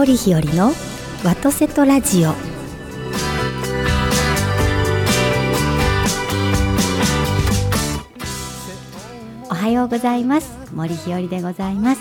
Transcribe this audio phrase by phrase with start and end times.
[0.00, 0.72] 森日和の
[1.26, 2.30] ワトセトラジオ。
[9.50, 10.56] おはようございます。
[10.72, 12.00] 森日和でございます。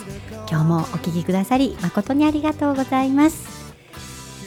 [0.49, 3.73] 今日もお聞きくださり誠にありがとうございます。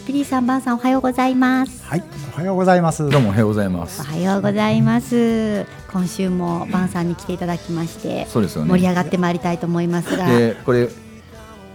[0.07, 1.85] ピリーさんばんさんおはようございます。
[1.85, 3.07] はい、おはようございます。
[3.11, 4.03] どうもおはようございまおす。
[4.03, 5.67] はようございます。
[5.93, 8.71] 今週もばんさんに来ていただきましてそうですよね。
[8.71, 10.89] 盛り上がってまいりたいと思いますが、でこれ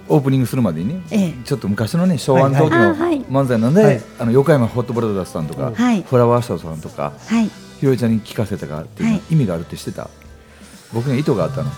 [0.10, 1.34] オープニングするまでにね、ええ。
[1.44, 4.02] ちょっと昔のね昭和の時の漫才なんで、はい。
[4.20, 6.02] あの横山ホットブラザーズさんとか、はい。
[6.02, 7.50] フラワーショーさんとかはい。
[7.80, 10.10] ひろりちゃんに聞かせたかっていう意味があるって知ってた？
[10.94, 11.72] 僕ね意図があったの。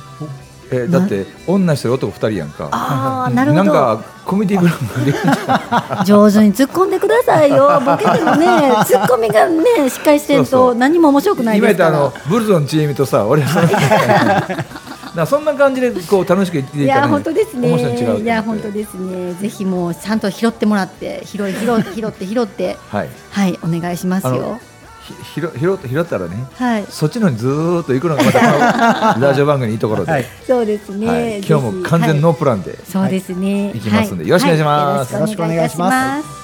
[0.71, 2.69] えだって女一人男二人やんか。
[2.71, 3.63] ああなるほど。
[3.63, 7.81] んかコミュニティグラムで上手に突っ込んでくださいよ。
[7.83, 8.45] ボケてもね
[8.85, 10.73] 突っ込みがねしっかりしてんそうそう。
[10.73, 11.89] と何も面白くないですから。
[11.89, 13.67] 今言ったあのブルゾンちえみとさ俺その
[15.15, 17.67] だそんな感じでこう楽しく言っていたら、いや本当ですね。
[17.69, 19.33] 面白いいや本当ですね。
[19.33, 22.77] ぜひもうちゃんと拾ってもらって拾い拾い拾って拾って。
[22.89, 23.09] はい。
[23.31, 24.59] はいお願いしますよ。
[25.33, 26.35] ひひろ拾って拾ったらね。
[26.53, 26.85] はい。
[26.89, 30.23] そっちのにずーっと行くのがまた ラジオ番組のいいところで、ははい。
[30.23, 33.79] いそうですね、今日も完全ノープランで、そうですね、い。
[33.79, 35.13] きますんでよろしくお願いします。
[35.13, 36.38] はよろしくお願いいたしよろしくお願いします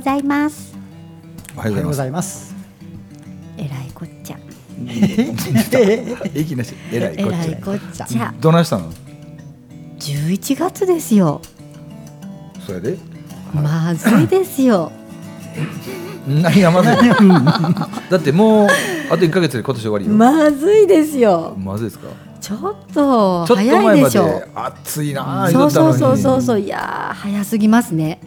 [0.00, 0.74] ございます
[1.54, 2.54] おはようございまます。
[3.58, 4.40] えらいこっちゃす。
[6.38, 7.22] いきなしえらいえ
[7.62, 8.32] こっちゃ。
[8.40, 8.90] どないしたの
[9.98, 11.42] ？11月ですよ
[12.64, 12.96] それで？
[13.52, 14.90] まずいですよ
[16.26, 16.94] 何がまずい？
[17.20, 17.44] の？
[18.08, 18.68] だってもう
[19.10, 20.12] あと一ヶ月で今年終わりよ。
[20.12, 22.08] まずいですよまずいですか？
[22.40, 26.16] ちょっと早いででしょ暑いなあそうそうそうう。
[26.16, 28.18] そうそういやー早すぎますね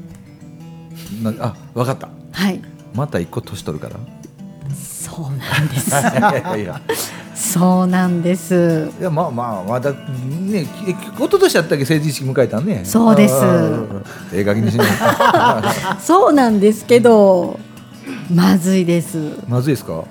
[1.21, 2.09] なあわかった。
[2.31, 2.61] はい
[2.95, 3.99] また一個年取るから。
[4.75, 6.81] そうなんです いやいや。
[7.35, 9.97] そうなんですいやまあまあまだね
[10.87, 12.81] え一昨年やったっけ成人式迎えたんね。
[12.85, 13.35] そうです。
[14.33, 14.87] ええ加減にしない。
[15.99, 17.59] そうなんですけど
[18.33, 20.03] まずいですまずいですか？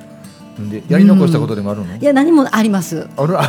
[0.70, 1.96] でやり残したことでもあるの？
[1.96, 3.42] いや何もありますある あ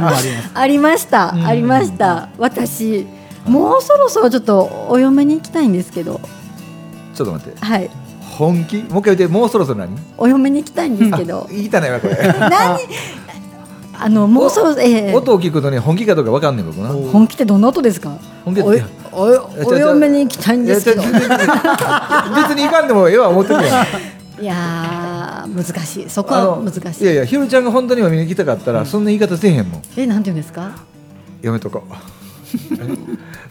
[0.00, 0.26] ります。
[0.54, 3.06] ありましたうんありました私
[3.46, 6.20] もうそろそろちょっとお嫁に行きたいんですけど
[7.14, 7.58] ちょっと待って。
[7.64, 7.90] はい
[8.38, 8.76] 本気？
[8.82, 9.26] もう一回言って。
[9.28, 9.96] もうそろそろ何？
[10.18, 12.14] お嫁に行きたいんですけど 言いたないわこれ。
[12.38, 12.78] 何？
[13.98, 16.90] あのもうそろそろええ音を聞くとね本気かどうかわかんねん僕な。
[16.94, 18.12] お本気ってどんな音ですか？
[18.44, 18.68] 本気って
[19.12, 23.86] おいお嫁に行きたいんですけど別に行かんでもええわ思ってるや
[24.38, 24.42] ん。
[24.42, 29.82] いやー難しいそこあはの難しいいやいやひろちゃんが本当にお見に行きたかったら、そんな言い方せえへんもん。
[29.96, 30.72] えなんて言うんですか
[31.40, 31.92] やめとこう。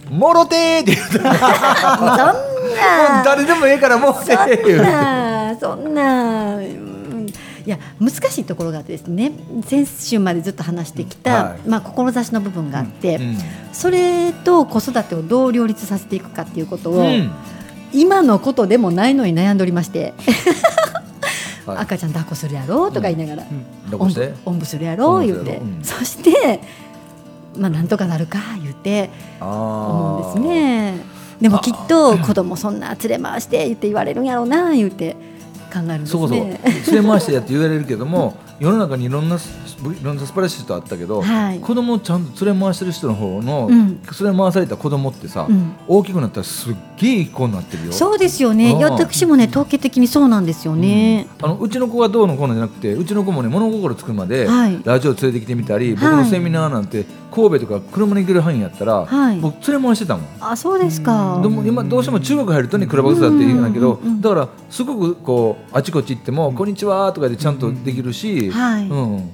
[0.10, 1.30] もろてーって言うた。
[1.30, 3.24] らそんな。
[3.24, 7.28] 誰でもええからもろてーって言うそんなそんな、うん。
[7.66, 9.32] いや難しいところがあってですね
[9.66, 11.60] 先週までずっと話してきた、はい。
[11.68, 13.38] まあ、志の部分があって、うん。
[13.74, 17.32] それと子育てをどう両立させていくかっていうことを、うん。
[17.94, 20.14] 今のことでもないのに悩んでおりまして、
[21.66, 21.78] はい。
[21.78, 23.48] 赤ちゃん抱っこするやろとか言いながら、
[23.94, 24.14] おん
[24.46, 26.60] おんぶするやろ言うて、そして、
[27.58, 31.16] まあ、なんとかなるか言うて思うんですね。
[31.42, 35.14] でもきっと子供そんな連れ回して言って言われるんやろうな言うて
[35.74, 36.60] 考えるんですそうそうね。
[36.92, 39.40] 連れ回してやって言われるけども世の中にいろんない
[40.04, 41.60] ろんな素晴らしい人あったけど、はい。
[41.60, 44.02] 子供をちゃんと連れ回してる人の方の、うん。
[44.22, 45.74] 連れ回された子供ってさ、うん。
[45.88, 47.92] 大きくなったらすっげえいい子になってるよ。
[47.92, 48.74] そうですよね。
[48.82, 51.28] 私もね統計的にそうなんですよね。
[51.42, 54.80] あのうちの子がどうのこうのじゃなくてうちの子もね物心つくまで、はい。
[54.86, 56.16] ラジオ連れてきてみたり、僕はい。
[56.24, 59.40] のセミナーなんて神戸とか車に行ける範囲やったら、はい。
[59.42, 60.26] 僕連れ回してたもん。
[60.40, 61.42] あそうですか。
[61.44, 68.88] でも今どうしても中国入るとねクラブだって言うんだけど、うんうんうんだからすごくこうあちこち行っても「こんにちは」とかでちゃんとできるし、はい。
[68.88, 69.30] うん、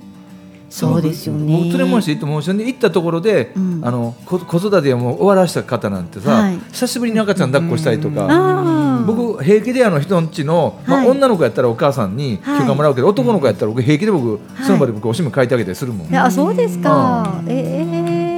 [0.69, 1.51] そうですよね。
[1.51, 3.81] もう連れ回して行っても一緒に行ったところで、うん。
[3.83, 6.59] あの子子育てをもう終わらした方なんてさ、はい。
[6.71, 8.27] 久しぶりに赤ちゃん抱っこしたりとか。
[8.29, 11.09] ああ僕平気であの人んちの、まあはい。
[11.09, 12.59] 女の子やったらお母さんにはい。
[12.61, 14.63] 許可もらうけど、男の子やったら僕平気で僕、い。
[14.63, 17.41] その場で僕おしめ書いてあげたりするもん、あそうですか。
[17.47, 18.31] ええ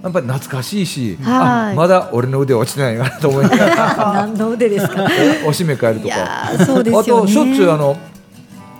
[0.00, 1.72] あやっぱり懐かしいし、はい。
[1.72, 3.94] あまだ俺の腕落ちてないなと思いながら。
[4.26, 5.06] 何の腕ですか。
[5.46, 7.22] おしめ変えるといかやーそうですよね。
[7.22, 7.96] あとしょっちゅうあの、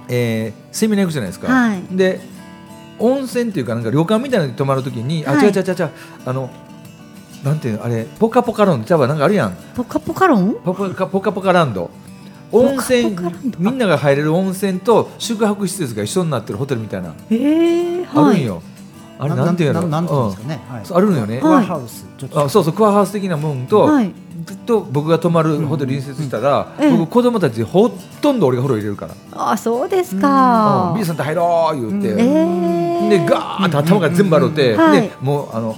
[0.08, 1.82] えーセミナー行くじゃないですか、はい。
[1.90, 2.20] で
[2.98, 5.46] 温泉っていうかなんか旅館みたいなのに泊まるときに、あはい。
[5.46, 5.90] 違う違う違う違う
[6.26, 6.50] あの
[7.44, 9.56] なんていうのあれポカポカランドちゃうわなんかあるやん。
[9.76, 10.54] ポカポカロン？
[10.64, 11.90] ポカポカポカランド。
[12.50, 13.14] 温泉
[13.58, 18.36] みんなが入れる温泉と宿泊施設が一緒になってるホテルみたいな、えー、はい。
[18.36, 18.62] あるんよ
[19.18, 19.82] あれなんていうの？
[19.82, 20.60] ななんていうんですかね。
[20.68, 20.86] はい。
[20.86, 22.06] そうあるのよね、クアハウス。
[22.16, 22.44] ちょっと。
[22.44, 24.12] あそうそうクアハウス的なもんと、はい。
[24.64, 27.90] と僕が泊まるホテル隣接したら、うん僕子供たちほ
[28.22, 29.14] とんど俺が風呂入れるから。
[29.32, 30.22] あそうですうん。
[30.22, 35.02] か、B さんと入ろう言うて、えー、でガーッと頭が全部洗って、うんはい。
[35.02, 35.76] でもうあの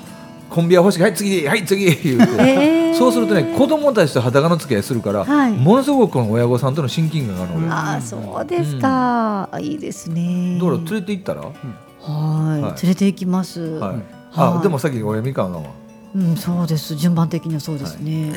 [0.50, 1.02] コンビは欲しい。
[1.02, 5.52] はい次はい次言うて、えーそうするとね子供たちと裸の付き合いするから、はい。
[5.52, 10.58] ものすごくこの親御さんとの親近感があるあそうですか、あいいですね。
[10.60, 11.52] だから連れて行ったら、はい、
[12.02, 12.82] はい。
[12.82, 13.90] 連れて行きます、はい。
[13.92, 14.02] はい。
[14.36, 15.60] あでもさっき親みかんが、
[16.14, 16.96] うんそうです。
[16.96, 18.32] 順番的にはそうですね。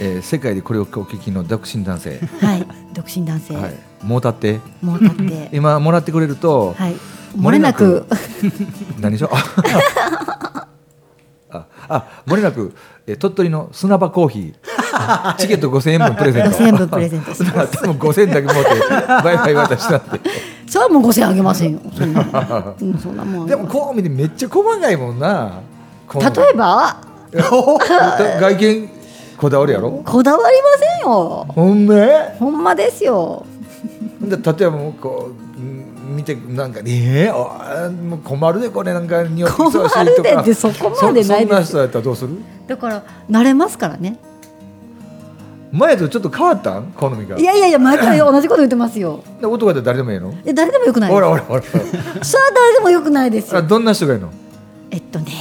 [0.00, 4.60] えー世界でこれをお聞きの独身男性、はい、独身男性、はい、もう立って。
[4.80, 5.50] もう立って。
[5.56, 6.96] 今もらってくれると、はい。
[7.36, 8.06] 漏れなく。
[9.00, 9.30] 何でしょう？
[11.50, 12.74] ああ漏れなく、
[13.06, 14.54] えー鳥取の砂場コーヒー。
[15.38, 16.50] チケット5000円分プレゼント。
[16.58, 17.72] 5000円分プレゼントします。
[17.84, 18.70] 多分5000円だけ持って
[19.24, 20.20] バイバイ渡したって
[20.68, 21.80] それはもう5000円あげませんよ。
[21.96, 23.46] そんな,、うん、そんなもん。
[23.46, 25.60] でもこう見てめっちゃ細かいもんな。
[26.14, 26.96] 例えば
[28.40, 28.90] 外見
[29.36, 29.90] こだわるやろ？
[30.04, 30.68] こだわりま
[31.02, 31.46] せんよ。
[31.48, 33.44] ほんめほんまですよ。
[34.20, 35.47] で例えばもうこううん
[36.18, 40.28] 見てなんかえー、もう困るでこれなんか匂い困そうしいるとか。
[40.36, 41.28] でってそこまでないです。
[41.28, 42.30] そそんな人やったらどうする？
[42.66, 44.18] だから慣れますからね。
[45.70, 46.92] 前とちょっと変わったん？
[46.92, 47.38] 好みが。
[47.38, 49.22] いやいやいや毎回同じこと言ってますよ。
[49.40, 50.34] で男だったら誰でもいいの？
[50.44, 51.90] え誰でもよくないほらほらほらそれは
[52.54, 53.60] 誰でもよくないですよ。
[53.60, 54.30] あどんな人がいいの？
[54.90, 55.32] えっとね。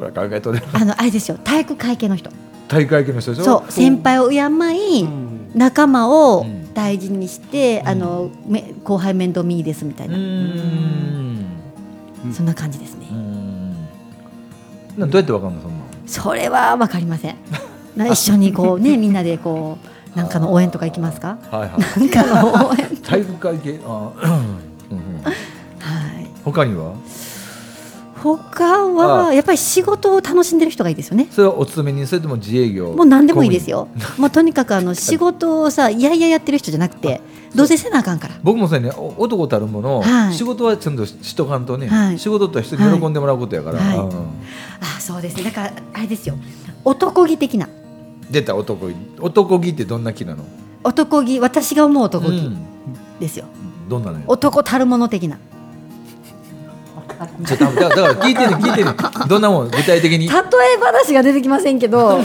[0.00, 1.38] ほら考えとれあのあれですよ。
[1.44, 2.30] 体育会系の人。
[2.66, 3.44] 大会系の人でしょ？
[3.44, 3.72] そう。
[3.72, 11.44] 先輩を敬い、うん仲間をうん大事にして、あのめ後輩面倒見いいですみたいうな、ーん。
[12.32, 13.70] そんな感じですね、うーん。
[14.98, 15.76] などうやってわかんのそんな
[16.06, 17.36] それはわかりません。
[17.96, 19.78] な一緒にこうね みんなでこ
[20.14, 21.38] うなんかの応援とか行きますか？
[21.50, 22.00] はいはい。
[22.00, 22.96] なんかの応援。
[23.02, 23.80] 体育会系？
[23.84, 24.12] あ
[24.90, 25.22] うんうん。
[25.24, 25.30] は
[26.20, 26.26] い。
[26.44, 26.94] 他には？
[28.22, 31.26] 他はやっぱり仕事を楽しんでる人がいいですよね。
[31.30, 32.92] それはお勤めにそれとも自営業？
[32.92, 33.88] もう何でもいいですよ。
[34.18, 37.20] もうとにかくあの仕事をさいやいややってる人じゃなくて
[37.54, 38.34] どうせせなあかんから。
[38.42, 38.94] 僕もそうやね。
[38.96, 40.34] お男たるもの、はい。
[40.34, 42.18] 仕事はちゃんとしとかんとね、はい。
[42.18, 43.98] 仕事っては人に喜んでもらうことやから、はい。
[43.98, 44.10] うん
[44.82, 45.44] あそうですね。
[45.44, 46.36] だからあれですよ。
[46.84, 47.68] 男気的な。
[48.30, 48.94] 出た男気。
[49.18, 50.44] 男気ってどんな気なの、
[50.84, 52.58] 男気私が思う男気うん
[53.18, 53.44] ですよ、
[53.88, 55.38] どんな男たるもの的な
[57.46, 58.94] ちょっとだからだから聞いてね 聞いてね
[59.28, 60.28] どんなもん具体的に？
[60.28, 60.40] 例え
[60.80, 62.20] 話が出てきませんけど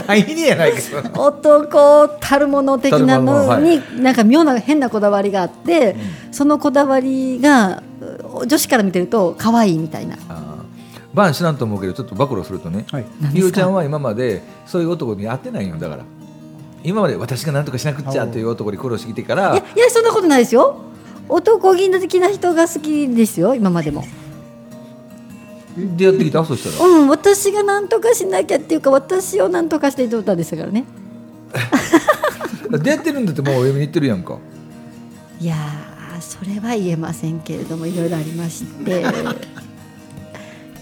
[1.14, 5.96] 男たるもの的なののに、なんか妙な変なこだわりがあって、
[6.32, 7.82] そのこだわりが
[8.40, 10.16] う女子から見てると可愛いみたいな。
[11.12, 13.04] バン知らんと思うけどちょっと暴露するとね、はい。
[13.32, 16.02] ゆうちゃんは今までそういう男に会ってないんよだから。
[16.84, 20.76] 今まで私が何とかしなくっちゃという男に苦労してきてからいやいやそんなことないですよ。
[21.28, 24.04] 男気的な人が好きですよ今までも
[25.76, 26.44] 出会ってきた？
[26.44, 26.88] そしたら。
[26.88, 30.84] うん私が何とかしなきゃっていうか私を何とかしていたんですからね。
[32.82, 34.38] 出会ってるんだってもうお嫁に行ってるやんか。
[35.40, 39.00] いやーそれは言えませんけれどもいろいろありまして。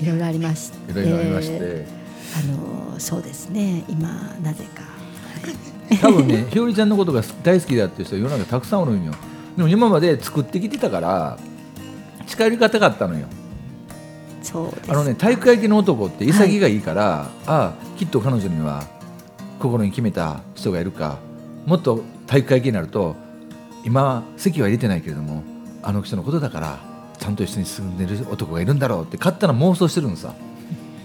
[0.01, 0.93] いろいろありまして。
[0.93, 1.87] いろいろありまして、
[2.37, 3.85] あのそうですね。
[3.89, 4.09] 今
[4.43, 5.99] なぜか、はい。
[6.03, 9.13] 多分ねひよりちゃんのことが大好きだっていう人世の中たくさんおるんよ。
[9.57, 11.39] でも今まで作ってきてたから
[12.27, 13.27] 近寄りがたかったのよ
[14.45, 18.87] そうあのね体育会系の男って潔がいいから、ああきっと彼女には
[19.59, 21.19] 心に決めた人がいるか
[21.67, 23.17] もっと体育会系になると
[23.85, 25.43] 今籍は入れてないけれども
[25.83, 26.79] あの人のことだから
[27.19, 30.35] ちゃんと一緒に住んでる男がいるんだろうって勝手な妄想してるのさ。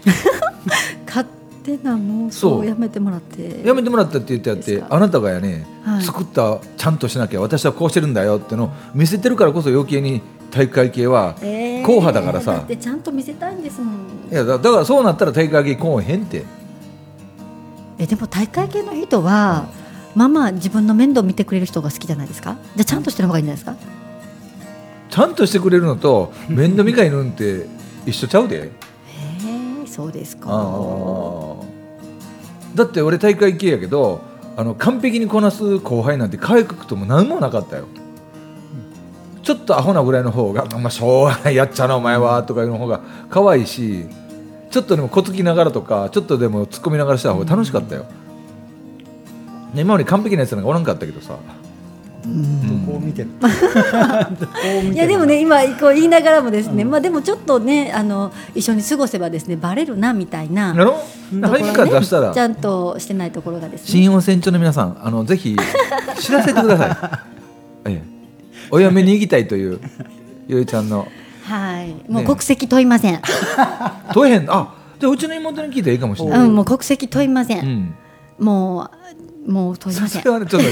[1.08, 1.28] 勝
[1.64, 3.62] 手な妄想をやめてもらって。
[3.66, 6.04] やめてもらったって言ってやってあなたがやね、はい。
[6.04, 11.82] 作ったちゃんとしなきゃ私はこうしてるんだよってのを見せてるからこそ余計に体育会系は、えー。
[11.82, 12.54] 硬派だからさ。
[12.54, 13.96] だってちゃんと見せたいんですもん。
[14.32, 16.44] いやだだからそうなったら体育会系こうへんって。
[17.98, 19.68] えでも大会系の人は、
[20.16, 22.56] まあまあ自分の面倒見てくれる人が好きじゃないですか？
[22.76, 23.90] じゃあちゃんとしてる方がいいんじゃないですか？
[25.10, 27.66] ちゃんとしてくれるのと面倒見がいるんって
[28.06, 28.66] 一緒ちゃうで。
[28.66, 28.72] へ
[29.84, 30.50] えそうですか。
[30.50, 31.56] ああ
[32.76, 34.22] だって俺大会系やけど
[34.56, 37.88] あの完璧にこなす後輩なんて可愛くとも何もなかったよ、
[39.50, 43.02] ちょっとアホなぐらいの方が「まあ、しょうがないやっちゃなお前は」とかいうの方が
[43.32, 44.06] 可愛いし
[44.70, 48.10] ちょっとでもこつきながらとかちょっとでも突っ込みながらした方が楽しかったよ、ね
[49.82, 60.70] 今まで完璧なやつなんかおらんかったけどさ、こう見てるこう見てるいやでもね今こう言いながらもですね、まあでもちょっとねあの一緒に過ごせばですねバレるなみたいな。
[60.70, 60.94] やろ
[61.72, 62.30] からろ出したら。
[62.30, 63.88] ねちゃんとしてないところがですね。
[63.88, 65.56] 新温泉町の皆さんあのぜひ
[66.20, 67.24] 知らせてくださ
[67.86, 68.19] い、 ええ、
[68.72, 69.80] お嫁に行きたいという
[70.48, 71.08] ゆいちゃんの。
[71.44, 71.90] はい。
[72.12, 73.22] もうね国籍問いません、
[74.14, 74.52] 問えへん。
[74.52, 77.96] あじゃあうちの妹に聞いたらいいかもしれない、うんもう国籍問いません、うん。
[78.38, 78.90] も
[79.48, 80.22] うもう問いません。
[80.22, 80.68] それはねちょっと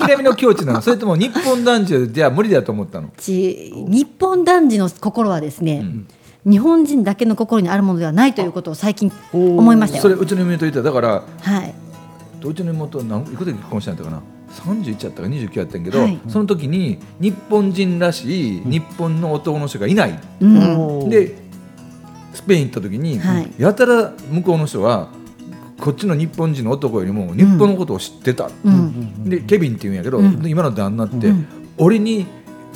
[0.00, 0.82] 諦めの境地なの。
[0.82, 3.08] それとも日本男児じゃ無理だと思ったの？
[3.16, 5.84] ち日本男児の心はですね、
[6.44, 10.02] 日本人だけの心にあるものではないということを最近思いましたよ。
[10.02, 10.82] それうちの妹言った。
[10.82, 11.74] だからはい、
[12.44, 14.22] うちの妹何いくつで結婚したんやったかな？
[14.54, 16.20] 31やったか29やったんやけど、はい。
[16.28, 20.46] その時に日本人らしい日本の男の人がいない、う
[21.06, 21.34] ん、で
[22.32, 23.50] スペイン行った時に、はい。
[23.58, 25.08] やたら向こうの人は
[25.80, 30.42] こっちの日本人の男よりも日本のことを知ってた、うん、でケビンって言うんやけど、うん。
[30.42, 31.46] で今の旦那って、うん。
[31.76, 32.26] 俺に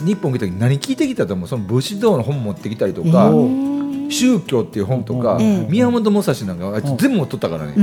[0.05, 1.49] 日本来た時に何聞いてきたと思う？
[1.49, 4.11] その武士道の本持ってきたりとえか、ー。
[4.11, 5.67] 宗教っていう本とか、ええ。
[5.69, 7.75] 宮本武蔵なんかあいつ全部持っとったからね、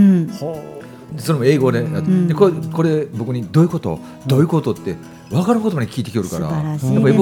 [1.18, 2.28] それも英語で,、ん。
[2.28, 4.00] でこれこれ僕にどういうこと？
[4.28, 4.96] どういうことって
[5.30, 6.50] 分かることまで聞いてきよるから。
[6.50, 7.16] やっぱり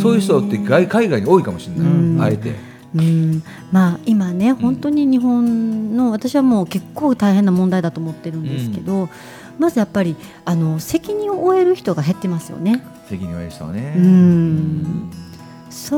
[0.00, 2.22] そういう人って外海外に多いかもしれない、うん。
[2.22, 2.54] あえて。
[2.94, 9.10] うん、まあ今ね本当に日本の私はもう結構大変な問題だと思ってるんですけど、
[9.58, 10.16] まずやっぱり
[10.46, 12.82] あの責任を負える人が減ってますよね。
[13.08, 15.10] 責任を負える人はね、うん。
[15.68, 15.96] そ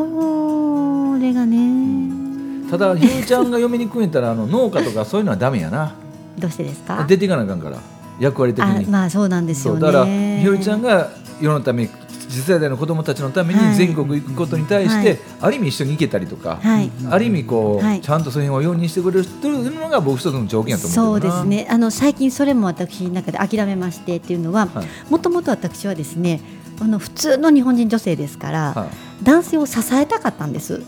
[1.20, 2.68] れがね。
[2.70, 5.94] ただひろちゃんが嫁に来んやったらあの農家とかそういうのはダメやな
[6.38, 7.04] どうしてですか？
[7.08, 7.78] 出ていかなあかんから。
[8.18, 9.80] 役割的あに、まあそうなんですよね。
[9.80, 11.10] そうだからひろちゃんが
[11.40, 11.90] 世のために
[12.28, 13.74] 次世代の子供たちのためにはい。
[13.74, 15.18] 全国行くことに対して、はい。
[15.40, 16.90] ある意味一緒に行けたりとか、はい。
[17.08, 18.00] ある意味こう、はい。
[18.00, 21.66] ちゃんとその辺を容認してくれるというのが僕一つの条件やと思そううけどなですね。
[21.70, 24.86] あの最近それも私の中で諦めましてっていうのははい。
[25.10, 26.40] もともと私はですね
[26.78, 29.24] あの普通の日本人女性ですから、はい。
[29.24, 30.82] 男性を支えたかったんです、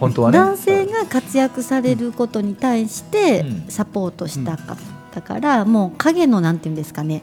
[0.00, 0.38] 本当はね。
[0.38, 3.70] 男性が活躍されることに対してうん。
[3.70, 4.76] サポートしたかっ
[5.12, 7.22] たから、もう影のなんていうんですかね。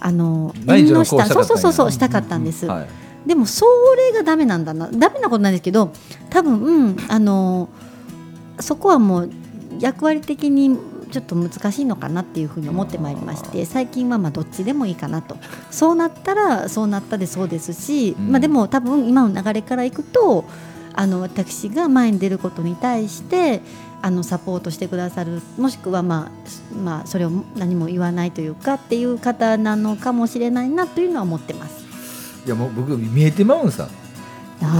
[0.00, 1.26] あの縁の下。
[1.26, 3.28] そうそうそうそうしたかったんです、はい。
[3.28, 4.88] でもそれがダメなんだな。
[4.88, 5.90] ダメなことなんですけど
[6.30, 7.68] 多分、うん、あの
[8.60, 9.30] そこはもう
[9.80, 10.78] 役割的に
[11.10, 15.36] ちょっと難しいのかなっていうふうに思ってまいりまして最近はまあどっちでもいいかなと。
[15.70, 18.32] そうなったらそうなったでそうですし、うん。
[18.32, 20.44] まあ、でも多分今の流れからいくと
[20.96, 23.60] あの私が前に出ることに対して
[24.02, 26.30] あのサポートしてくださるもしくは、ま
[26.74, 31.86] あまあ、それを何も言わないというかっていう方なのかもしれないなというのは思ってます。
[32.46, 33.88] いやもう僕見えてまうんさ。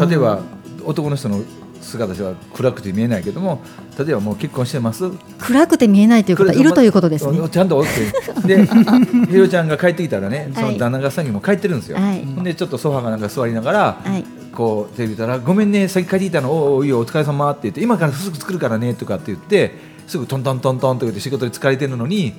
[0.08, 0.40] 例えば
[0.85, 1.42] 男の人の
[1.82, 3.61] 姿は暗くて見えないけども
[3.99, 5.11] 例えばもう結婚してます。
[5.38, 7.49] 暗くて見えないという方いるということですね。
[7.49, 8.56] ちゃんとおって。
[8.56, 8.66] で
[9.28, 10.73] ひろちゃんが帰ってきたらねそはい。
[10.73, 12.25] の旦那が先にも帰ってるんですよ、はい。
[12.44, 16.50] でちょっとソファーかなんか座りながら、はいこうテレビ見たら「ごめんね先帰ってきたの。
[16.50, 22.32] おおいいよお疲れ様って言って「今からすぐ作るからね」とかって言ってすぐトントントントンって仕事に疲れてるのに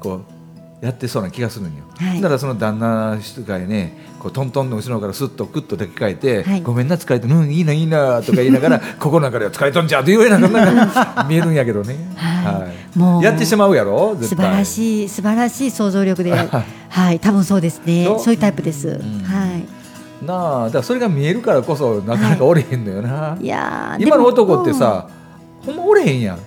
[0.00, 0.22] こ
[0.82, 2.20] うやってそうな気がするんよ、はい。
[2.20, 6.60] だからその旦那人がねこうトントンの後ろからスッとクッと抱きかえて「はい。
[6.62, 12.98] ごめんな疲れてうんいいないいな」とか言いながら「ここなんかでは疲れとんじゃ」というようななんか 見えるんやけどね、はい。
[12.98, 16.32] もうやってしまうやろ素晴らしい素晴らしい想像力で、
[16.90, 18.06] はい、多分そうですね。
[18.18, 18.34] そう。
[18.34, 18.88] いうタイプです。
[18.88, 19.22] ん。
[19.22, 19.77] はい。
[20.22, 25.08] なあだからそれが見えるからこそなかなかおれへんのよな、いやー今の男って、さ
[25.64, 26.36] ほんまおれへんやん。
[26.36, 26.42] は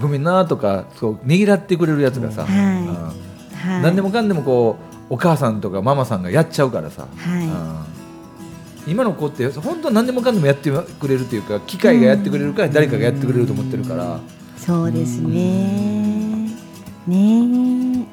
[0.00, 2.54] ごめんなとかそうねぎらってくれるやつがさ、はい。
[2.54, 2.84] うん。
[2.84, 4.76] い、はい、何でもかんでもこ
[5.10, 7.44] うお母さんとかママさんがやっちゃうからさ、はい。
[7.44, 8.92] うん。
[8.92, 14.20] 今の子って本当何でもかんでもやってくれるというか機械がやってくれるから誰かがやってくれると思ってるから、
[14.56, 16.50] そうですね。
[17.06, 18.06] ね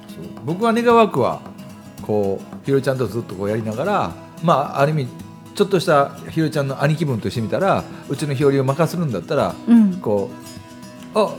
[0.43, 1.41] 僕は願わくは
[2.01, 5.07] こうひろちゃんとずっとこうやりながらまあある意味
[5.55, 10.29] ちょっとしたひろちゃんの兄貴分としてみたらうちの日和を任せるんだったらえ、うん、こ
[11.13, 11.33] うあ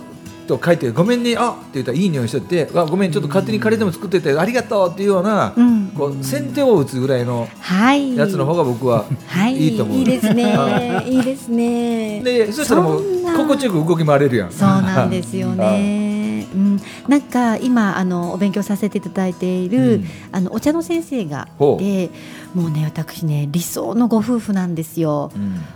[0.46, 8.16] と書いて「ごめんねあって言ったらいい匂いしとって「あごめんちょっと勝手にカレーでも作っててありがとう」っていうような、うん、こう先手を打つぐらいのはい。
[8.16, 9.96] やつの方が僕ははい、いいと思う。
[9.98, 11.02] いいですね。
[11.06, 12.22] いいですね。
[12.22, 13.02] でそしたらもう
[13.36, 14.52] 心地よく動き回れるやん。
[14.52, 16.12] そうなんですよね。
[16.54, 16.60] うん。
[16.60, 20.04] うん、なんか今あのお勉強させていただいている、うん。
[20.32, 21.48] あのお茶の先生が
[21.78, 22.10] で
[22.54, 25.30] もうね私ね理想のご夫婦なんですよ。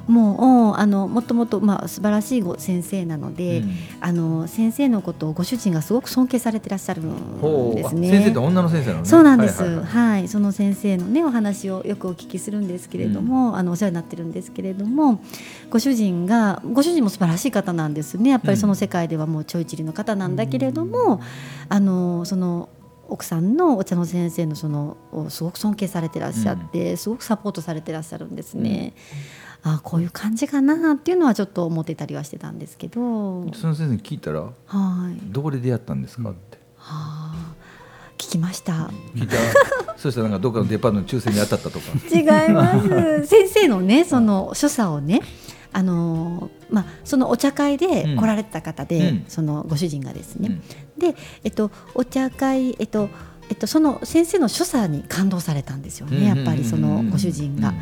[0.09, 0.15] うん。
[0.15, 3.71] もうあのもともとまあ素晴らしいご先生なので、うん。
[4.01, 8.09] あの先生のことをご主人がすごく尊敬されてらっしゃるんですね。
[8.09, 9.09] あ先生って女の先生なのね。
[9.09, 10.11] そうなんです、はいいははい。
[10.13, 10.29] はい。
[10.29, 15.21] その先生のねお話をよくお聞きするんですけれども、あのお世話になってるんですけれども
[15.69, 18.31] ご主人がご主人も素晴らしい方なんですね。
[18.31, 21.21] やっぱりその世界ではもうちょいちりの方なんだけれども、
[21.69, 22.69] あのその
[23.09, 28.95] 奥さんのお茶の先生のそのをすごく尊敬されてらっしゃって、すごくサポートされてらっしゃるんですね。
[29.63, 34.49] あこういう感じかなっていうのはちょっと思ってたりはしてたんですけど、はい、その先生に聞いたら
[35.27, 36.59] どこで出会ったんですかって。
[36.77, 37.55] はあ、
[38.17, 38.91] 聞きました。
[39.15, 39.37] 聞いた。
[39.99, 41.87] そしたらなんかどっかのデパートの抽選に当たったとか。
[42.11, 43.27] 違います。
[43.29, 45.21] 先生のねその所作をね
[45.73, 49.25] あのまあ、そのお茶会で来られた方で、うん。
[49.29, 50.61] そのご主人がですね、
[50.97, 51.13] うん。
[51.13, 53.09] で、えっと、お茶会、えっと
[53.51, 57.75] えっと、その先生の所作に感動されたんですよね、やっぱりそのご主人が。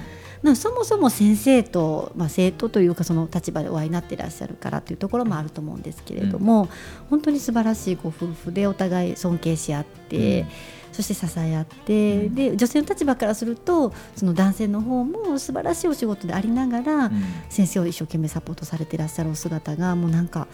[0.42, 6.68] なそもそも先生と、まあ、生徒というかその立場でお会いになってらっしゃるからというところもあると思うんですけれども、
[7.10, 10.48] 本当に素晴らしいご夫婦でお互い尊敬し合って、うん。
[10.92, 12.34] そして支え合って、うん。
[12.34, 17.22] で女性の立場からするとその男性の方も素晴らしいお仕事でありながら、うん。
[17.48, 20.46] 先生を一生懸命サポートされてらっしゃるお姿がもうなんか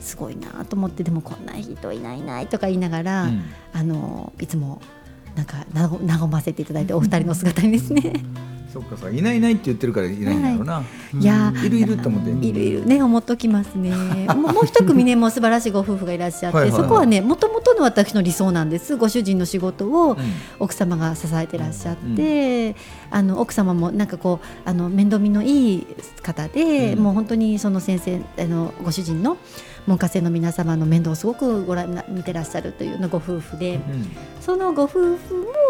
[0.00, 3.42] すごいなと思ってでもこんな人いないいないとか言いながら、うん。
[3.72, 4.80] あのいつも
[5.36, 8.12] なんか和ませていただいてお二人の姿にですね。
[8.72, 10.84] そっかさいないいないって言ってるからいないんだろうな、
[11.18, 13.90] いやーいるいると思っているいるね思っときますね。
[14.28, 18.96] もうもう一組ねもう素晴らしいご夫婦がいらっしゃってそこはねもともとの私の理想なんです。
[18.96, 20.16] ご主人の仕事をうん
[20.58, 22.76] 奥様が支えてらっしゃって、
[23.10, 25.86] あの奥様もなんかこうあの面倒見のいい
[26.22, 27.02] 方で、うん。
[27.02, 29.38] もう本当にその先生あのご主人の
[29.88, 33.82] 門下生の皆様の面倒をすごくご覧な見てらっしゃるというようなご夫婦で、うん。
[34.40, 35.18] そのご夫婦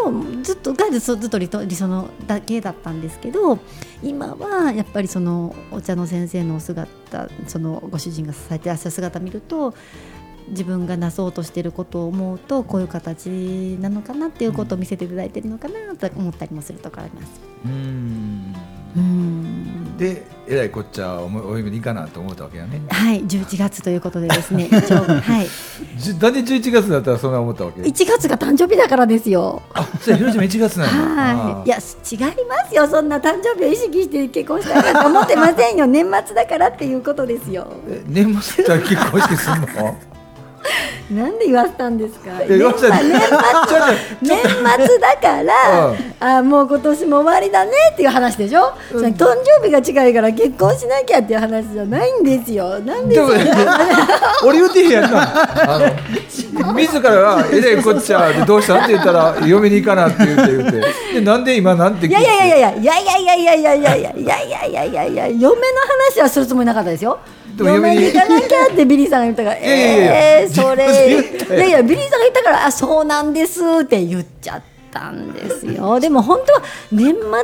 [0.03, 3.59] もずっとがずっとずっと理想のだけだったんですけど
[4.01, 9.73] 今はやっぱりそのお茶の先生のお姿そのご主人が支えてらっしゃる姿を見ると
[10.49, 13.27] 自分がなそうとしていることを思うとこういう形
[13.81, 17.41] なのかなっていうことを見せていただいているのかなと思ったりもするところあります。
[17.65, 18.55] うん。
[18.95, 19.48] うん
[19.99, 22.81] でえらいこっちゃおもお嫁に行かなと思ったわけやね。
[22.89, 25.47] はい、11月ということでですね、ちょうどはい、
[25.97, 29.61] じなんで11月だったらそんな思ったわけ？1月が誕生日だからですよ。
[29.73, 32.87] あそうや広島1月なんだはい、いや違いますよ。
[32.87, 35.85] そんな誕生日を意識して結婚したいなんて思ってませんよ。
[35.85, 37.67] 年末だからっていうことですよ。
[37.87, 40.08] え年末だったら結婚式すんの？
[41.11, 42.29] なんで言わせたんですか？
[42.47, 42.89] 年末
[44.21, 46.13] 年末だから、うん。
[46.19, 49.27] あもう今年も終わりだねっていう話でしょ、それ誕
[49.61, 52.79] 生日が近いから結婚しなきゃっていう話じゃないんですよ。
[52.81, 53.19] なんで
[54.43, 55.73] 俺言うてへんやんな。
[55.73, 58.75] あの自らが「えらいこっちゃ」でどうした？
[58.75, 60.81] んって言ったら「嫁に行かな」って言って言って。
[61.15, 65.51] でなんで今なんて聞いやいやいやいやいやいやいやいやいやいやいやいやいやいやいやいや嫁の
[66.13, 67.17] 話はするつもりなかったですよ
[67.63, 71.55] でも嫁に行かなきゃってビリーさんが言ったからええー、それ。
[71.57, 75.99] いやいやビリーさんが言ったからあそうなんですって言っちゃったんですよ。
[76.01, 77.43] でも本当は年末だか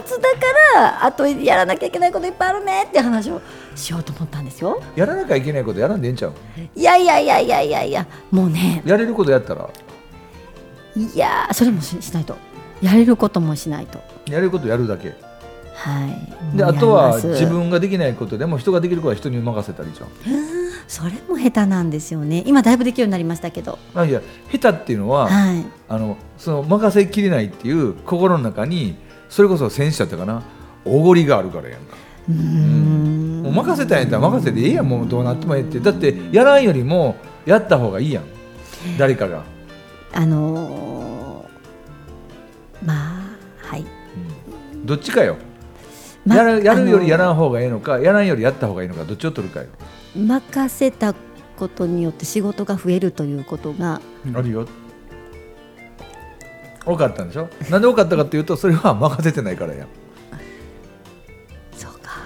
[0.76, 3.42] らあとやらなきゃいけないこといっぱいあるねって話を
[3.76, 4.82] しようと思ったんですよ。
[4.96, 6.34] やらなきゃいけないことやらんでええんちゃう？
[6.76, 8.82] いやいやいやいやいやいやもうね。
[8.86, 9.68] やれることやったら？
[10.96, 12.36] いやそれもししないと。
[12.82, 14.00] やれることもしないと。
[14.30, 15.14] やれることやるだけ
[15.76, 16.08] は
[16.54, 16.58] い。
[16.58, 20.08] であとは自分ができないことでも人ができることは人に任せたりじゃん。
[20.88, 22.44] それも下手なんですよね。
[22.46, 23.78] 今だいぶできるようになりましたけど。
[23.94, 25.66] あいや下手っていうのは、はい。
[25.90, 28.96] あのその任せきれないっていう心の中に
[29.30, 30.44] それこそ戦士だったかな。
[30.86, 31.96] おごりがあるからやんか。
[32.30, 33.42] うーん。
[33.44, 35.80] もう任せたんやったら任せてええやんもうどうなってもええって。
[35.80, 38.24] だってやらんよりもやった方がいいやん。
[38.98, 39.44] 誰かが、
[40.14, 43.36] あのーまあ
[43.68, 43.86] はい、
[44.74, 44.86] うん。
[44.86, 45.40] どっちかよ、ま
[46.26, 49.68] やるやるよりやらあん方がいいのかやらんよりやった方がいいのかどっちを取るかよ、
[50.16, 51.14] の任せた
[51.58, 54.02] ことによって仕事が増えるということが。
[54.34, 54.68] あるよ。
[56.86, 57.48] 多かったんでしょ？
[57.70, 59.86] なんで多かったかっていうとそれは任せてないからや。
[59.86, 59.88] ん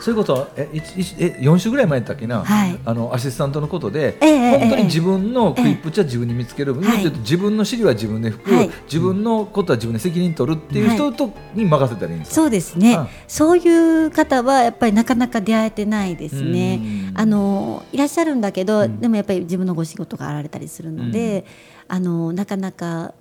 [0.10, 2.80] そういうことえいちいちえ4週ぐらい前やったっけな、はい。
[2.84, 6.84] あのアシスタントのことで、ええ本当にええ自分の食いっぷちは自分に見つける、はい。
[6.84, 8.69] もっと言うと自分の尻は自分で拭く、はい。
[8.86, 12.34] 自分のことは自分で責任取るっていう人と、に任せたらいいんですよ。
[12.34, 13.08] そうですね、うん。
[13.28, 16.80] そういう方はやっぱりなかなか出会えてないですね。
[17.12, 17.19] うん。
[17.19, 19.00] あのいらっしゃるんだけど、うん。
[19.00, 21.45] でもやっぱり自分のご仕事があられたりするので、
[21.88, 23.13] あのなかなか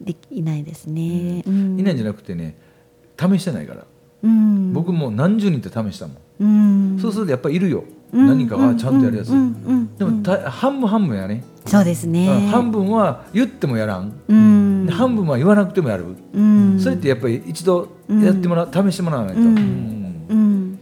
[0.00, 1.80] できないですね、うん。
[1.80, 2.56] いないんじゃなくてね
[3.18, 3.91] 試してないから、うん
[4.72, 6.98] 僕もう何十人って試したもん、うん。
[7.00, 7.84] そうするとやっぱりいるよ。
[8.12, 8.26] うん。
[8.26, 9.28] 何かがちゃんとやるやつ、
[9.98, 12.28] でもた半分半分やね、そうですね。
[12.28, 12.40] うん。
[12.48, 14.12] 半分は言ってもやらん、
[14.90, 16.04] 半分は言わなくてもやる、
[16.34, 16.78] うん。
[16.78, 19.48] それってやっぱり一度やってもらう、試してもらわないと、うん。
[20.28, 20.78] うん。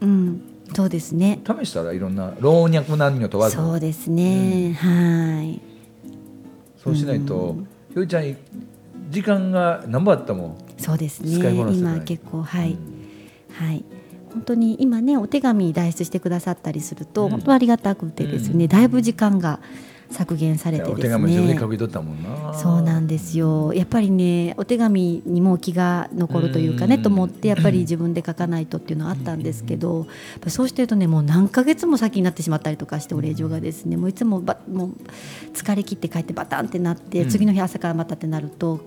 [0.00, 0.42] うん。
[0.74, 1.40] そうですね。
[1.44, 3.56] 試したらいろんな老若男女問わず。
[3.56, 5.60] そうですね、はい。
[6.84, 7.56] そうしないと、
[7.90, 8.36] ひよりちゃん
[9.10, 11.50] 時間が何本あったもんそうですね。
[11.72, 12.76] 今結構はい、
[13.52, 13.84] はい。
[14.32, 17.30] 本当に今ねお手紙代筆してくださったりすると、うん。
[17.30, 19.60] 本当ありがたくてですね、だいぶ時間が
[20.10, 22.54] 削減されてお手ですね書き取ったもんな。
[22.54, 23.72] そうなんですよ。
[23.72, 27.02] やっぱりねお手紙にも気が残るというかね、うん。
[27.02, 30.06] と思ってやっぱり 自分で書かないとっていうのはあったんですけど、
[30.48, 34.90] そうしてるとねもう何ヶ月も先になってしまったりとかしてお礼状がですねもういつもばもう
[35.54, 37.28] 疲れ切って帰ってバタンってなって、うん。
[37.28, 38.80] 次の日朝からまたってなると。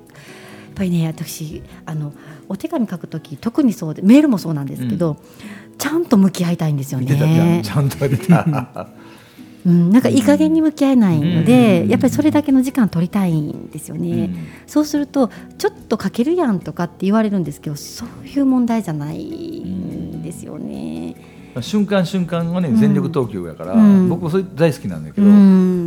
[0.74, 2.14] ぱりね私あの
[2.50, 5.18] お手紙書くとき特にそうでメールもそうなんですけど、
[5.78, 7.62] ちゃんと向き合いたいんですよね。
[7.64, 7.72] ち。
[7.72, 7.98] ゃんと
[9.66, 11.90] うん、なんかいい加減に向き合えないので、うん。
[11.90, 14.30] やっぱりそれだけの時間取りたいんですよね。
[14.68, 21.16] そうするとちょっと書けるやんとかって言われるんですけどそういう問題じゃないんですよね。
[21.62, 24.10] 瞬間瞬間はね全力投球やから、うん。
[24.10, 25.83] 僕それ大好きなんだけうど、ん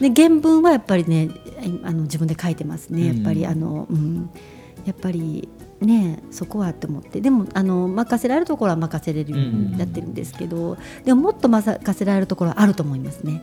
[0.00, 1.30] で原文はやっぱりね
[1.84, 3.06] あの自分で書いてますね。
[3.06, 4.30] やっぱり、うんあの、うん、
[4.84, 5.48] やっぱり
[5.80, 7.20] ねそこはって思って。
[7.20, 13.42] でもあの任せられるところは任せれるようにやってるんですけど、でももっと任せられるところはあると思いますね。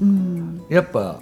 [0.00, 0.08] うん。
[0.08, 1.20] うん、やっぱ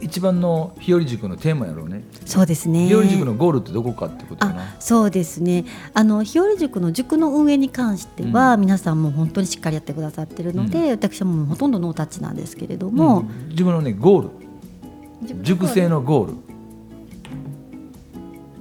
[0.00, 2.02] 一番の日和塾のテーマやろうね。
[2.24, 2.86] そうですね。
[2.86, 4.62] 日和塾のゴールってどこかってことかな。
[4.62, 5.64] あそうですね。
[5.94, 13.48] あの日和塾の塾の運営に関しては、皆さんも本当にしっかりやってくださってるので、私はもうほとんどノータッチなんですけれども、うん。
[13.50, 14.30] 自分のねゴール。
[15.42, 16.34] 塾生のゴール。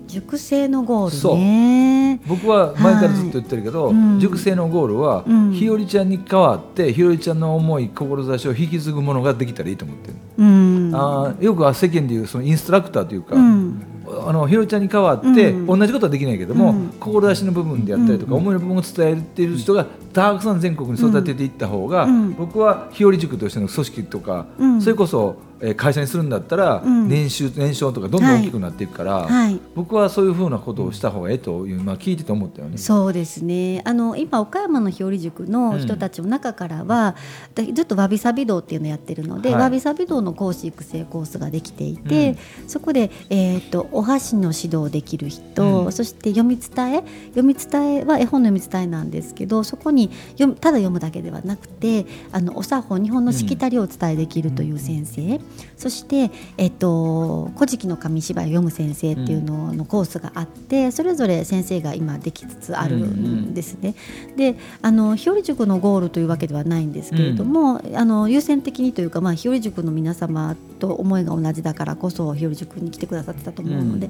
[0.07, 2.19] 塾生のゴールね。
[2.27, 4.19] 僕は前からずっと言ってるけど、はいうん。
[4.19, 5.53] 塾生のゴールは、うん。
[5.53, 13.85] 日和ちゃんに代わって日和ちゃんの思い志を引き継ぐものができたらいいと思ってる、うんあーよくは世間でいうそのインストラクターというか、うん。
[14.27, 15.79] あのひろりちゃんに代わって、うん。
[15.79, 16.89] 同じことはできないけども、うん。
[16.99, 18.37] 志の部分であったりとか、うん。
[18.39, 22.33] 思いの部分を伝えている人がたくさん全国に育てていった方が、うん。
[22.33, 24.81] 僕は日和塾としての組織とか、うん。
[24.81, 27.07] それこそ、えー会社にするんだったら、うん。
[27.07, 29.59] 年収年商とかどんどん大きくなっていくから、はい。
[29.75, 32.77] 僕はそういうふうなことをした方がええという、まあ、聞いてて思ったよね。
[32.77, 33.81] そうですね。
[33.85, 37.15] あの今岡山の日和塾の人たちの中からは、
[37.55, 39.61] だずっとわびさび道っていうのをやってるので、はい。
[39.61, 45.91] わびさび道の講師育成コースができていて、そこで、えー、とお箸の指導できる人、うん。
[45.91, 55.39] そして読み伝え読み伝えは絵本の読み伝えなんですけどそこに読むただ読むだけではなくてあのお作法日本のしきたりをお伝えできるという先生、
[55.77, 63.95] そして、えっと「古事記の紙芝居を読む先生」っていうののコースがあってそれぞれ先生が今できつつあるんですね。
[64.35, 74.09] であの日和塾のゴールというわけではないんですけれども、あの優先的にというか、まあ、日和塾の皆様と思いが同じだからこそ日和塾に来てくださってたと思うので、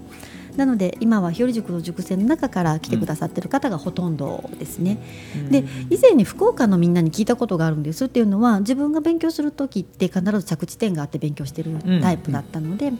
[0.59, 4.97] なので今は日和塾の塾生の中から来てくださってる方がほとんどですね。
[5.49, 12.91] で以前に福岡のみんなに聞いたことがあるんですっていうのは自分が勉強する時って必ず着地点があって勉強してるタイプだったので、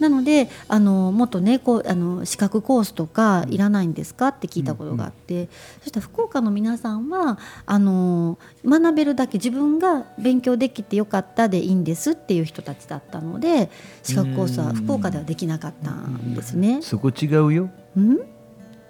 [0.00, 5.48] なのであのもっとねこうあの資格コースとかいらないんですかって聞いたことがあって、
[5.82, 13.70] そしたら福岡の皆さんはあの学べるだけ自分が勉強できてよかったでいいんですっていう人たちだったので
[14.02, 16.82] 資格コースは福岡ではできなかったんですね。
[16.82, 17.70] そこ違うよ。
[17.96, 18.18] うん？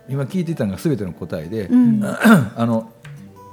[0.09, 2.01] 今聞いてたのが全ての答えで、うん。
[2.05, 2.91] あの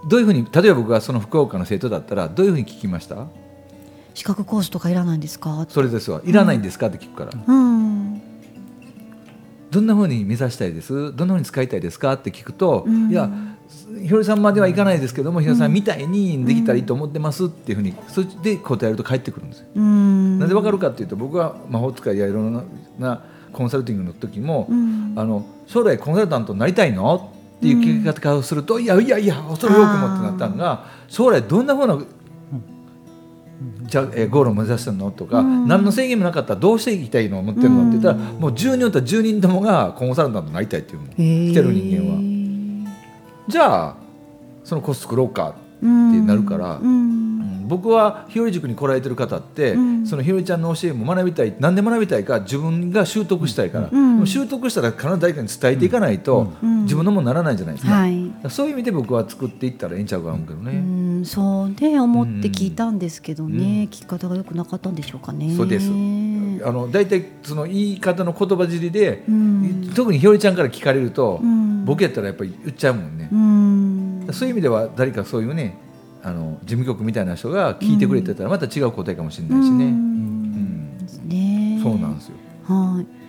[0.07, 3.27] どういうふうに例えば僕がその福岡の生徒だったらどういうふうに聞きました？
[4.13, 5.65] 資格コースとかいらないんですか？
[5.69, 6.21] それですわ。
[6.25, 6.87] いらないんですか？
[6.87, 8.21] って聞くから、うん。
[9.71, 11.15] どんなふうに目指したいです？
[11.15, 12.13] どんなふうに使いたいですか？
[12.13, 13.09] って聞くと、うん。
[13.09, 13.29] いや
[14.03, 19.67] ひろりさんまではいかないですけどもひろりさんみたいにできたらいいと思ってますっていうふうにそれで答えると返ってくるんですよ。
[19.75, 20.39] うん。
[20.39, 22.65] なぜわかるかっていうと僕は魔法使いやいろん
[22.99, 25.13] なコンサルティングの時も、うん。
[25.15, 27.31] あの将来コンサルタントになりたいの？
[27.57, 32.03] っていう聞き方をすると、いやいやいやそれよくもってなったのが将来どんなふうな
[33.83, 35.11] じゃあ、えーゴールを目指してるの？
[35.11, 35.67] とか、うん。
[35.67, 37.37] 何の制限もなかったらどうしていきたいの？
[37.37, 37.89] を思ってるの？
[37.89, 41.09] って言ったら、もう10人おったら10人ともがコンサルタントになりたいっていうもん。
[41.09, 42.93] 来てる人間は。
[43.47, 43.95] じゃあ
[44.63, 46.85] そのコース作ろうかってなるからうん。
[46.85, 47.30] うん
[47.71, 50.05] 僕は日和塾に来られてる方って、うん。
[50.05, 54.27] その日和ちゃんの教えも学びたい何で学びたいか自分が習得したいから、うん。
[54.27, 56.83] 習得したら必ず誰かに伝えていかないと、うん。
[56.83, 58.29] 自分のものにならないじゃないですか,、はい。
[58.49, 60.79] そういう意味で僕は作っていったらいいんちゃうかな思うけどうね、
[61.21, 61.25] ん。
[61.25, 65.53] そうね思って聞いたんですけどね、聞き方が良くなかったんでしょうかね。
[65.55, 65.89] そうです。
[65.89, 69.91] うんあの大体その言い方の言葉尻で、うん。
[69.95, 71.85] 特にひよりちゃんから聞かれると、うん。
[71.85, 74.33] 僕やったらやっぱり言っちゃうもんね、うん。
[74.33, 75.77] そういう意味では誰かそういうね
[76.23, 79.93] あの事務局みたいな人が聞いてくれてたらまた違う答えかもしれないしね、ううん。
[79.93, 80.97] ん。
[80.99, 83.21] ですねそうなんですよはい。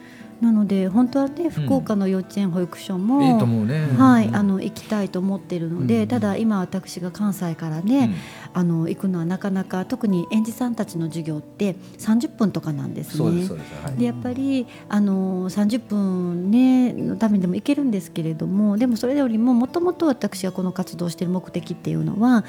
[0.42, 4.36] なので本当はね福岡の幼稚園保育所も、いいと思うね、はい、うん。
[4.36, 6.08] あの行きたいと思ってるので、うん。
[6.08, 8.12] ただ今私が関西からね、
[8.52, 13.14] あの行くのはなかなか特に園児さんたちの授業って30分とかなんですね。
[13.18, 13.94] そうですそうです、はい。
[13.94, 22.44] でやっぱりあの30分、ね、のためにでも行けるんですけれどもでもそれよりももともと私がこの活動している目的っていうのは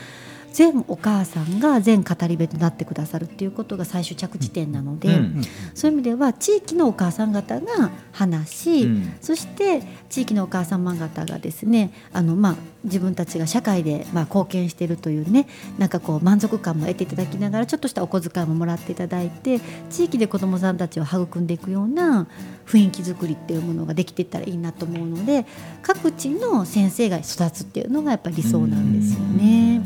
[0.53, 9.13] 全お母さんが全語り部となってくださるっていうことが最終着地点なので、うんそういう意味では地域のお母さん方が話し、うん。
[9.19, 22.27] そして地域のお母様方がですねあの、まあ、自分たちが社会で、まあ、貢献しているというねなんかこう満足感も得ていただきながらちょっとしたお小遣いももらっていただいて地域で子どもさんたちを育んでいくような
[22.65, 25.45] 雰囲気作りっていうものができていったらいいなと思うので
[25.81, 29.81] 各地の先生が育つっていうのがやっぱり理想なんですよね。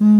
[0.00, 0.11] うん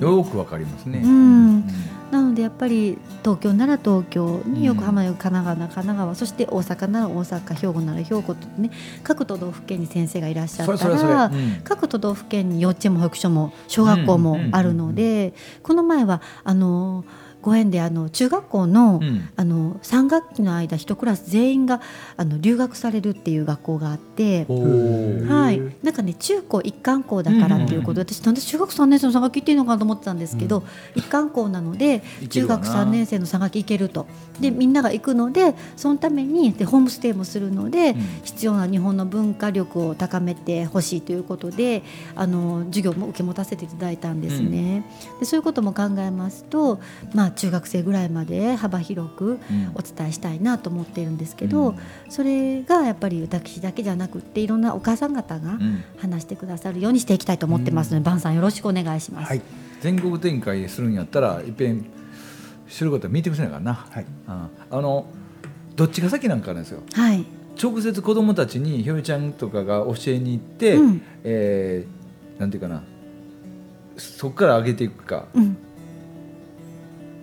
[0.00, 1.64] よくわかりますね、うん。
[2.10, 8.70] なのでやっぱり東京なら東京うん横浜や神奈川なら神奈川そして大阪なら大阪兵庫なら兵庫とね
[9.02, 11.60] 各都道府県に先生がいらっしゃったらうん。
[11.64, 17.04] 各都道府県に幼稚園も保育所も小学校もあるのでこの前はあの
[17.48, 19.28] ご縁であの中学校の,、うん。
[19.36, 21.80] あの3学期の間一クラス全員が
[22.16, 24.44] あの留学されるっていう学校があって。
[24.44, 30.62] はい、なんかね中高一貫校だからっていうことで、私なんで中学3年生の3学期っていうのかなと思ってたんですけど、
[30.94, 34.06] 一貫校なので中学3年生の3学期行けると。
[34.40, 37.98] でみんなが行くのでそのためにでホームステイもするので、うん。
[38.24, 41.82] 必要な日本の文化力を高めてほしいということで
[42.14, 44.84] あの授業も受け持たせていただいたんですね。
[45.18, 46.80] でそういうことも考えますと、
[47.14, 49.38] まあ、中学生ぐらいまで幅広くうん。
[49.74, 51.76] お伝えしたいなと思っているんですけど、うん。
[52.08, 55.84] それがやっぱり私だけじゃなくっていろんなお母さん方がうん。
[55.98, 59.28] 話してくださるようにしていきたいと思ってますので、バンさんよろしくお願いします。
[59.28, 59.42] はい。
[59.80, 61.86] 全国展開するんやったらいっぺん
[62.68, 64.04] 知ることは見てくれないからな、はい。
[64.04, 64.32] うん。
[64.70, 65.06] あの
[65.76, 66.82] どっちが先なんかなんですよ。
[66.92, 67.24] はい、
[67.62, 71.02] 直接子供たちにひよりちゃんとかが教えに行って、うん。
[71.24, 71.98] えー
[72.38, 72.84] なんていうかな
[73.96, 75.26] そこから上げていくか。
[75.34, 75.56] うん、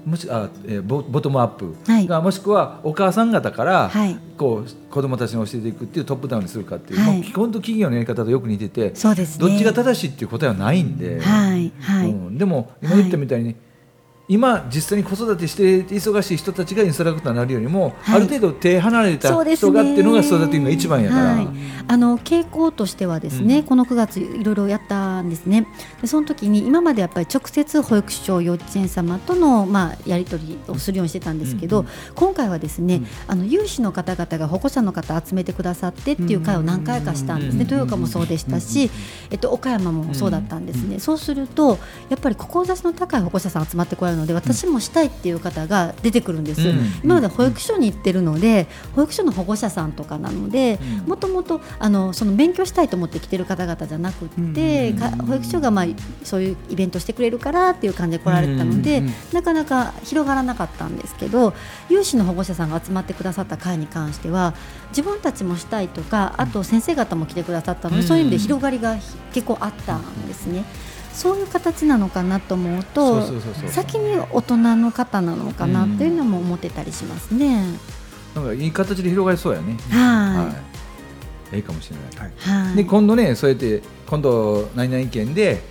[0.05, 2.07] もしあ、えーボボトムアップはい。
[2.07, 7.23] が、もしくはお母さん方から、はい、こう子供たちに教えていくっていうトップダウンにするかっていう、はい。
[7.23, 9.47] 基本と企業のやり方とよく似てて、そうですね。
[9.49, 13.55] どっちが正しいっていう答えはないんで、はい、はい、うん、でも今言ったみたいに、
[14.27, 18.15] 今実際に子育てして忙しい人たちがインストラクターになるよりも、はい。
[18.17, 21.47] ある程度手離れた人がっていうのが育てるのが一番やから、はい。
[21.87, 23.63] あの傾向としてはですね、うん。
[23.63, 25.67] この9月いろいろやったんですね。
[26.01, 38.91] でその時に今までやっぱり直接保育所幼稚園様との、まあ、やり取りをするようにしてたんですけど、うん今回はですね、あの有志の方々が保護者の方集めてくださってっていう会を何回かしたんですね、うん豊岡もそうでしたし、
[39.31, 41.77] えっと、岡山もそうだったんですね、そうすると
[42.09, 46.79] やっぱり志の高い保護者さん集まってこられるので私もしたいっていう方が出てくるんです、うん。
[47.03, 51.09] 今まで保育所に行ってるので保育所の保護者さんとかなのでうん。
[51.09, 54.93] もともとあのその勉強したいと思って来てる方々じゃなくって、
[55.27, 55.85] 保育所がまあ
[56.23, 61.53] そういうイベントしてくれるからっていう感じで来られてたので、うんなかなか広がらなかったんですけど
[61.89, 64.53] 有志の保護者さんが集まってくださった会に関しては
[64.89, 68.07] 自分たちもしたいとかあと先生方も来てくださったので、うん。
[68.07, 68.95] そういう意味で広がりが
[69.33, 70.63] 結構あったんですね。
[71.15, 73.23] そういう形なのかなと思うと
[73.69, 77.63] 先に大人の方なのかなっていうのも思ってたりしますね。
[78.35, 79.77] なんかいい形で広がりそうやね。
[79.89, 80.51] は
[81.51, 81.55] い。
[81.55, 82.31] ええかもしれない。
[82.37, 82.75] はい。
[82.75, 85.61] で今度ねそうやって今度何々県で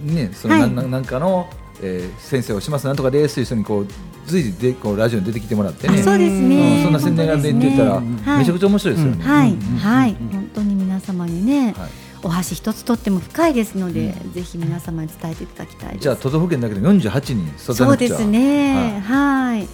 [0.00, 0.62] ねそのはい。
[0.62, 1.50] なんなんなんかの、
[1.82, 3.86] えー先生をしますなんとかですという人にこう
[4.26, 6.00] 随時でこうラジオに出てきてもらってね。
[6.00, 6.80] あそうですうね。
[6.82, 9.24] んそんな宣伝が出てたら、めちゃくちゃ面白いですよね。
[9.24, 9.58] はい、うん。
[9.78, 16.02] はい、本当に皆様にね、はいお箸一つとっても深いですので、ぜひ皆様に伝えていただきたいです。
[16.02, 19.68] じゃあ都道府県だけで48人そうですね、はい。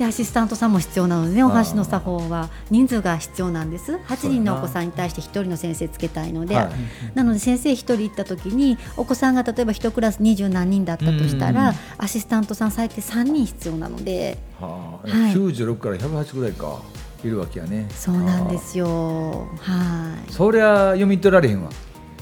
[0.00, 3.96] でアシスタントさんも必要なのでね、お箸の作法は人数が必要なんです。
[3.96, 6.70] 8人のお子さんに対して1人の先生つけたいので、はい。
[7.14, 15.06] なので先生1人行った時にお子さんが例えば1クラス20何人だったとしたら、うんアシスタントさん最低3人必要なので、はあ。
[15.06, 15.34] はい。
[15.34, 16.80] 96から108ぐらいか
[17.24, 17.88] いるわけやね。
[17.90, 19.46] そうなんですよ。
[19.60, 20.32] はい。
[20.32, 21.70] そりゃ読み取られへんわ。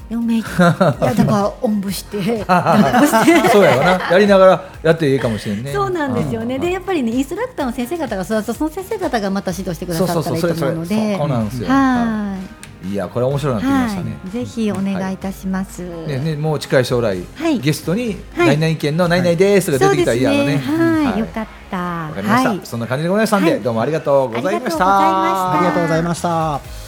[0.09, 0.45] 嫁いや
[1.13, 2.31] だからおんぶして そ
[3.61, 4.09] うやわな。
[4.11, 5.71] やりながらやっていいかもしれんね。
[5.71, 6.55] そうなんですよね。
[6.55, 11.69] うんでやっぱりねインストラクターの先生方が育つとその先生方がまた指導してくだそうさったらいいとそうそうそうので、それそうなんですよ。
[11.69, 12.58] はい
[12.95, 14.17] やこれ面白くなってきましたね。
[14.25, 15.81] い、ぜひお願いいたします。
[16.07, 20.57] ねねもう近い将来、はいゲストにはい何々県の何々ですが出てきたらいいやろね。
[20.57, 22.11] はい、よわかった。
[22.13, 25.55] かりました、はいそんな感じでございましたんで、はいどうもありがとうございました。
[25.55, 26.78] ありがとうございましたありがとうございました。